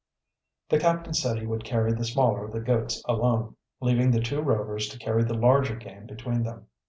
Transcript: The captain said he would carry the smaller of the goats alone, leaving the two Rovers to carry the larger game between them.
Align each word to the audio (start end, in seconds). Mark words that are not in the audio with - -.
The 0.69 0.79
captain 0.79 1.13
said 1.13 1.37
he 1.37 1.45
would 1.45 1.63
carry 1.63 1.93
the 1.93 2.03
smaller 2.05 2.45
of 2.45 2.53
the 2.53 2.59
goats 2.59 3.03
alone, 3.07 3.55
leaving 3.81 4.09
the 4.09 4.19
two 4.19 4.41
Rovers 4.41 4.87
to 4.89 4.97
carry 4.97 5.23
the 5.23 5.35
larger 5.35 5.75
game 5.75 6.07
between 6.07 6.41
them. 6.41 6.65